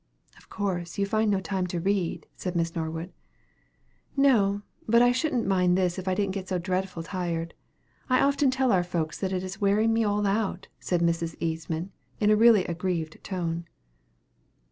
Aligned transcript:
"Of 0.35 0.49
course, 0.49 0.97
you 0.97 1.05
find 1.05 1.29
no 1.29 1.39
time 1.39 1.67
to 1.67 1.79
read," 1.79 2.25
said 2.35 2.55
Miss 2.55 2.73
Norwood. 2.75 3.13
"No; 4.17 4.63
but 4.87 4.99
I 4.99 5.11
shouldn't 5.11 5.45
mind 5.45 5.77
this, 5.77 5.99
if 5.99 6.07
I 6.07 6.15
didn't 6.15 6.33
get 6.33 6.47
so 6.49 6.57
dreadful 6.57 7.03
tired. 7.03 7.53
I 8.09 8.19
often 8.19 8.49
tell 8.49 8.71
our 8.71 8.83
folks 8.83 9.19
that 9.19 9.31
it 9.31 9.43
is 9.43 9.61
wearing 9.61 9.93
me 9.93 10.03
all 10.03 10.25
out," 10.25 10.69
said 10.79 11.01
Mrs. 11.01 11.35
Eastman, 11.39 11.91
in 12.19 12.31
a 12.31 12.35
really 12.35 12.65
aggrieved 12.65 13.23
tone. 13.23 13.67